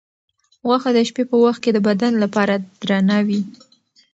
غوښه 0.67 0.89
د 0.95 0.99
شپې 1.09 1.23
په 1.29 1.35
وخت 1.43 1.59
کې 1.63 1.71
د 1.73 1.77
بدن 1.87 2.13
لپاره 2.23 2.53
درنه 2.81 3.17
وي. 3.27 3.41